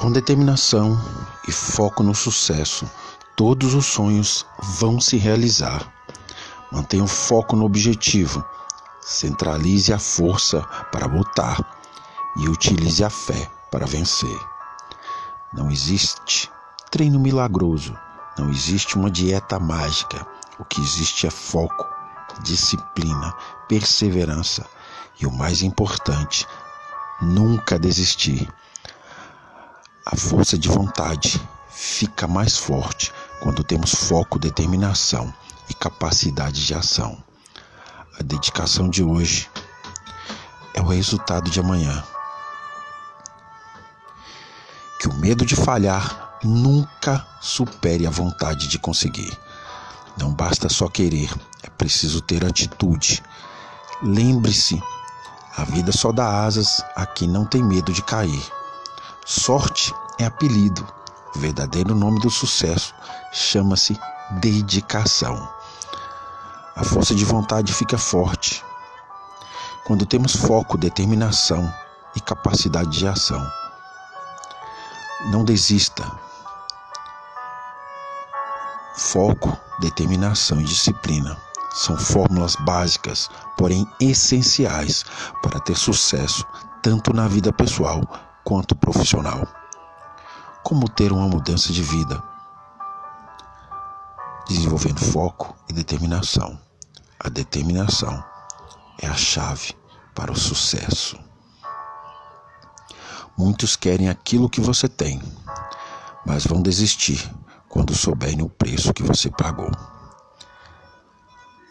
Com 0.00 0.10
determinação 0.10 0.98
e 1.46 1.52
foco 1.52 2.02
no 2.02 2.14
sucesso, 2.14 2.90
todos 3.36 3.74
os 3.74 3.84
sonhos 3.84 4.46
vão 4.78 4.98
se 4.98 5.18
realizar. 5.18 5.92
Mantenha 6.72 7.04
o 7.04 7.06
foco 7.06 7.54
no 7.54 7.66
objetivo, 7.66 8.42
centralize 9.02 9.92
a 9.92 9.98
força 9.98 10.62
para 10.90 11.04
lutar 11.04 11.62
e 12.38 12.48
utilize 12.48 13.04
a 13.04 13.10
fé 13.10 13.50
para 13.70 13.84
vencer. 13.84 14.40
Não 15.52 15.70
existe 15.70 16.50
treino 16.90 17.20
milagroso, 17.20 17.94
não 18.38 18.48
existe 18.48 18.96
uma 18.96 19.10
dieta 19.10 19.58
mágica. 19.58 20.26
O 20.58 20.64
que 20.64 20.80
existe 20.80 21.26
é 21.26 21.30
foco, 21.30 21.86
disciplina, 22.42 23.34
perseverança 23.68 24.66
e 25.20 25.26
o 25.26 25.30
mais 25.30 25.60
importante, 25.60 26.46
nunca 27.20 27.78
desistir. 27.78 28.50
A 30.06 30.16
força 30.16 30.56
de 30.56 30.66
vontade 30.66 31.38
fica 31.68 32.26
mais 32.26 32.56
forte 32.56 33.12
quando 33.40 33.62
temos 33.62 33.94
foco, 33.94 34.38
determinação 34.38 35.32
e 35.68 35.74
capacidade 35.74 36.64
de 36.64 36.74
ação. 36.74 37.22
A 38.18 38.22
dedicação 38.22 38.88
de 38.88 39.04
hoje 39.04 39.50
é 40.72 40.80
o 40.80 40.86
resultado 40.86 41.50
de 41.50 41.60
amanhã. 41.60 42.02
Que 44.98 45.08
o 45.08 45.14
medo 45.14 45.44
de 45.44 45.54
falhar 45.54 46.38
nunca 46.42 47.26
supere 47.38 48.06
a 48.06 48.10
vontade 48.10 48.68
de 48.68 48.78
conseguir. 48.78 49.38
Não 50.16 50.32
basta 50.32 50.70
só 50.70 50.88
querer, 50.88 51.30
é 51.62 51.68
preciso 51.68 52.22
ter 52.22 52.42
atitude. 52.44 53.22
Lembre-se, 54.02 54.82
a 55.58 55.64
vida 55.64 55.92
só 55.92 56.10
dá 56.10 56.42
asas 56.42 56.82
a 56.96 57.04
quem 57.04 57.28
não 57.28 57.44
tem 57.44 57.62
medo 57.62 57.92
de 57.92 58.02
cair. 58.02 58.59
Sorte 59.30 59.94
é 60.18 60.24
apelido. 60.24 60.84
Verdadeiro 61.36 61.94
nome 61.94 62.18
do 62.18 62.28
sucesso 62.28 62.92
chama-se 63.32 63.96
dedicação. 64.40 65.48
A 66.74 66.82
força 66.82 67.14
de 67.14 67.24
vontade 67.24 67.72
fica 67.72 67.96
forte 67.96 68.64
quando 69.86 70.04
temos 70.04 70.34
foco, 70.34 70.76
determinação 70.76 71.72
e 72.16 72.20
capacidade 72.20 72.90
de 72.90 73.06
ação. 73.06 73.40
Não 75.30 75.44
desista. 75.44 76.10
Foco, 78.96 79.56
determinação 79.78 80.60
e 80.60 80.64
disciplina 80.64 81.40
são 81.72 81.96
fórmulas 81.96 82.56
básicas, 82.56 83.30
porém 83.56 83.86
essenciais 84.00 85.04
para 85.40 85.60
ter 85.60 85.76
sucesso 85.76 86.44
tanto 86.82 87.12
na 87.12 87.28
vida 87.28 87.52
pessoal 87.52 88.02
quanto 88.50 88.74
profissional. 88.74 89.46
Como 90.64 90.88
ter 90.88 91.12
uma 91.12 91.28
mudança 91.28 91.72
de 91.72 91.84
vida? 91.84 92.20
Desenvolvendo 94.48 94.98
foco 94.98 95.54
e 95.68 95.72
determinação. 95.72 96.58
A 97.20 97.28
determinação 97.28 98.24
é 99.00 99.06
a 99.06 99.14
chave 99.14 99.72
para 100.16 100.32
o 100.32 100.36
sucesso. 100.36 101.16
Muitos 103.38 103.76
querem 103.76 104.08
aquilo 104.08 104.50
que 104.50 104.60
você 104.60 104.88
tem, 104.88 105.22
mas 106.26 106.44
vão 106.44 106.60
desistir 106.60 107.32
quando 107.68 107.94
souberem 107.94 108.42
o 108.42 108.48
preço 108.48 108.92
que 108.92 109.04
você 109.04 109.30
pagou. 109.30 109.70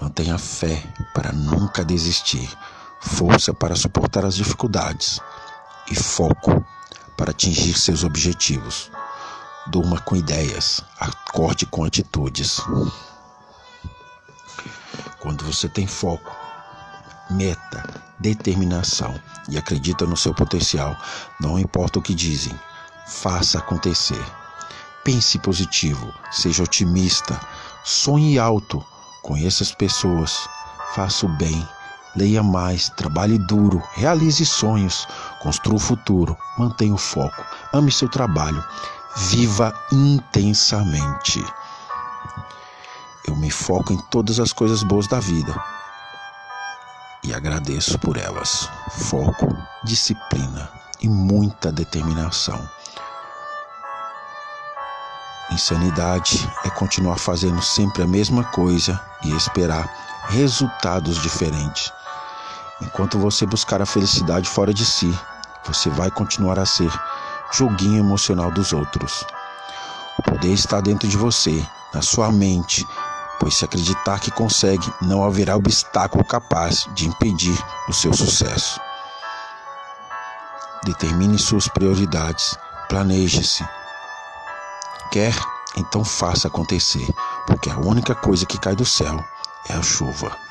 Mantenha 0.00 0.38
fé 0.38 0.80
para 1.12 1.32
nunca 1.32 1.84
desistir, 1.84 2.48
força 3.00 3.52
para 3.52 3.74
suportar 3.74 4.24
as 4.24 4.36
dificuldades 4.36 5.20
e 5.90 5.94
foco 5.94 6.64
para 7.16 7.30
atingir 7.30 7.74
seus 7.74 8.04
objetivos. 8.04 8.90
Durma 9.66 10.00
com 10.00 10.16
ideias, 10.16 10.82
acorde 10.98 11.66
com 11.66 11.84
atitudes. 11.84 12.60
Quando 15.20 15.44
você 15.44 15.68
tem 15.68 15.86
foco, 15.86 16.34
meta, 17.30 18.02
determinação 18.18 19.14
e 19.48 19.58
acredita 19.58 20.06
no 20.06 20.16
seu 20.16 20.34
potencial, 20.34 20.96
não 21.40 21.58
importa 21.58 21.98
o 21.98 22.02
que 22.02 22.14
dizem, 22.14 22.58
faça 23.06 23.58
acontecer. 23.58 24.22
Pense 25.04 25.38
positivo, 25.38 26.12
seja 26.30 26.62
otimista, 26.62 27.38
sonhe 27.84 28.38
alto, 28.38 28.84
conheça 29.22 29.62
as 29.62 29.72
pessoas, 29.72 30.48
faça 30.94 31.26
o 31.26 31.28
bem, 31.36 31.66
leia 32.16 32.42
mais, 32.42 32.88
trabalhe 32.90 33.38
duro, 33.38 33.82
realize 33.94 34.44
sonhos, 34.44 35.06
construa 35.40 35.76
o 35.76 35.80
futuro, 35.80 36.36
mantenha 36.58 36.94
o 36.94 36.98
foco, 36.98 37.44
ame 37.72 37.90
seu 37.90 38.08
trabalho, 38.08 38.62
viva 39.16 39.74
intensamente. 39.92 41.44
Eu 43.26 43.36
me 43.36 43.50
foco 43.50 43.92
em 43.92 43.98
todas 44.10 44.40
as 44.40 44.52
coisas 44.52 44.82
boas 44.82 45.06
da 45.06 45.20
vida 45.20 45.54
e 47.22 47.34
agradeço 47.34 47.98
por 47.98 48.16
elas. 48.16 48.68
Foco, 48.90 49.54
disciplina 49.84 50.70
e 51.00 51.08
muita 51.08 51.70
determinação. 51.70 52.58
Insanidade 55.50 56.50
é 56.64 56.70
continuar 56.70 57.18
fazendo 57.18 57.60
sempre 57.62 58.02
a 58.02 58.06
mesma 58.06 58.44
coisa 58.44 59.00
e 59.22 59.34
esperar 59.34 60.26
resultados 60.28 61.20
diferentes. 61.22 61.92
Enquanto 62.80 63.18
você 63.18 63.44
buscar 63.44 63.82
a 63.82 63.86
felicidade 63.86 64.48
fora 64.48 64.72
de 64.72 64.84
si, 64.84 65.12
você 65.66 65.90
vai 65.90 66.10
continuar 66.10 66.58
a 66.58 66.66
ser 66.66 66.90
joguinho 67.52 67.98
emocional 67.98 68.50
dos 68.50 68.72
outros. 68.72 69.24
O 70.18 70.22
poder 70.22 70.52
está 70.52 70.80
dentro 70.80 71.08
de 71.08 71.16
você, 71.16 71.64
na 71.92 72.02
sua 72.02 72.30
mente, 72.30 72.86
pois 73.40 73.54
se 73.54 73.64
acreditar 73.64 74.20
que 74.20 74.30
consegue, 74.30 74.92
não 75.02 75.24
haverá 75.24 75.56
obstáculo 75.56 76.24
capaz 76.24 76.88
de 76.94 77.08
impedir 77.08 77.56
o 77.88 77.92
seu 77.92 78.12
sucesso. 78.12 78.80
Determine 80.84 81.38
suas 81.38 81.68
prioridades, 81.68 82.56
planeje-se. 82.88 83.66
Quer? 85.10 85.34
Então 85.76 86.04
faça 86.04 86.48
acontecer, 86.48 87.08
porque 87.46 87.70
a 87.70 87.78
única 87.78 88.14
coisa 88.14 88.46
que 88.46 88.58
cai 88.58 88.74
do 88.74 88.84
céu 88.84 89.22
é 89.68 89.74
a 89.74 89.82
chuva. 89.82 90.47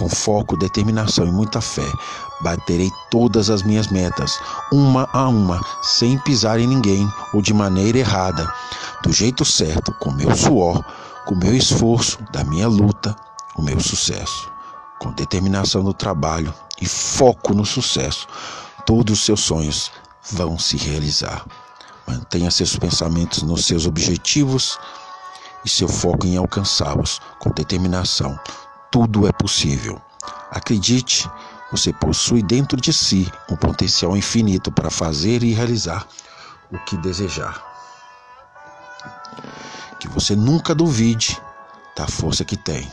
Com 0.00 0.08
foco, 0.08 0.56
determinação 0.56 1.26
e 1.26 1.30
muita 1.30 1.60
fé, 1.60 1.86
baterei 2.40 2.90
todas 3.10 3.50
as 3.50 3.62
minhas 3.62 3.88
metas, 3.88 4.40
uma 4.72 5.06
a 5.12 5.28
uma, 5.28 5.60
sem 5.82 6.18
pisar 6.20 6.58
em 6.58 6.66
ninguém 6.66 7.06
ou 7.34 7.42
de 7.42 7.52
maneira 7.52 7.98
errada, 7.98 8.50
do 9.02 9.12
jeito 9.12 9.44
certo, 9.44 9.92
com 10.00 10.10
meu 10.10 10.34
suor, 10.34 10.82
com 11.26 11.34
meu 11.34 11.54
esforço, 11.54 12.18
da 12.32 12.42
minha 12.44 12.66
luta, 12.66 13.14
o 13.54 13.60
meu 13.60 13.78
sucesso. 13.78 14.50
Com 14.98 15.12
determinação 15.12 15.82
no 15.82 15.92
trabalho 15.92 16.54
e 16.80 16.86
foco 16.86 17.52
no 17.52 17.66
sucesso, 17.66 18.26
todos 18.86 19.18
os 19.18 19.24
seus 19.26 19.40
sonhos 19.40 19.92
vão 20.32 20.58
se 20.58 20.78
realizar. 20.78 21.44
Mantenha 22.06 22.50
seus 22.50 22.74
pensamentos 22.74 23.42
nos 23.42 23.66
seus 23.66 23.84
objetivos 23.84 24.78
e 25.62 25.68
seu 25.68 25.88
foco 25.88 26.26
em 26.26 26.38
alcançá-los 26.38 27.20
com 27.38 27.50
determinação. 27.50 28.40
Tudo 28.90 29.26
é 29.26 29.32
possível. 29.32 30.00
Acredite, 30.50 31.30
você 31.70 31.92
possui 31.92 32.42
dentro 32.42 32.80
de 32.80 32.92
si 32.92 33.30
um 33.48 33.56
potencial 33.56 34.16
infinito 34.16 34.72
para 34.72 34.90
fazer 34.90 35.42
e 35.42 35.52
realizar 35.52 36.06
o 36.72 36.78
que 36.84 36.96
desejar 36.96 37.70
que 40.00 40.08
você 40.08 40.34
nunca 40.34 40.74
duvide 40.74 41.40
da 41.94 42.08
força 42.08 42.44
que 42.44 42.56
tem. 42.56 42.90